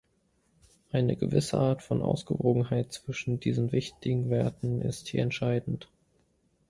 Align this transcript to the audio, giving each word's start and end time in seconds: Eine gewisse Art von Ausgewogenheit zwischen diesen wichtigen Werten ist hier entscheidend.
Eine 0.91 1.15
gewisse 1.15 1.59
Art 1.59 1.83
von 1.83 2.01
Ausgewogenheit 2.01 2.91
zwischen 2.91 3.39
diesen 3.39 3.71
wichtigen 3.71 4.31
Werten 4.31 4.81
ist 4.81 5.07
hier 5.09 5.21
entscheidend. 5.21 5.89